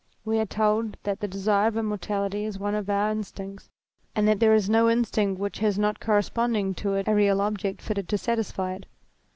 We 0.25 0.39
are 0.39 0.47
told 0.47 0.97
that 1.03 1.19
the 1.19 1.27
desire 1.27 1.67
of 1.67 1.77
immortality 1.77 2.43
is 2.43 2.57
one 2.57 2.73
of 2.73 2.89
our 2.89 3.11
instincts, 3.11 3.69
and 4.15 4.27
that 4.27 4.39
there 4.39 4.55
is 4.55 4.67
no 4.67 4.89
instinct 4.89 5.39
which 5.39 5.59
has 5.59 5.77
not 5.77 5.99
corresponding 5.99 6.73
to 6.81 6.95
it 6.95 7.07
a 7.07 7.13
real 7.13 7.39
object 7.39 7.83
fitted 7.83 8.09
to 8.09 8.17
satisfy 8.17 8.73
it. 8.73 8.87